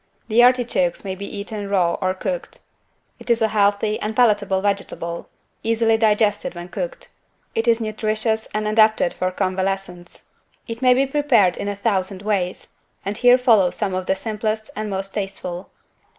The 0.29 0.41
artichokes 0.41 1.05
may 1.05 1.13
be 1.13 1.27
eaten 1.27 1.69
raw 1.69 1.93
or 2.01 2.15
cooked. 2.15 2.61
It 3.19 3.29
is 3.29 3.39
a 3.39 3.49
healthy 3.49 3.99
and 3.99 4.15
palatable 4.15 4.59
vegetable, 4.59 5.29
easily 5.61 5.95
digested 5.95 6.55
when 6.55 6.69
cooked. 6.69 7.09
It 7.53 7.67
is 7.67 7.79
nutritious 7.79 8.47
and 8.51 8.67
adapted 8.67 9.13
for 9.13 9.29
convalescents. 9.29 10.23
It 10.67 10.81
may 10.81 10.95
be 10.95 11.05
prepared 11.05 11.55
in 11.55 11.67
a 11.67 11.75
thousand 11.75 12.23
ways, 12.23 12.69
and 13.05 13.15
here 13.15 13.37
follow 13.37 13.69
some 13.69 13.93
of 13.93 14.07
the 14.07 14.15
simplest 14.15 14.71
and 14.75 14.89
most 14.89 15.13
tasteful. 15.13 15.69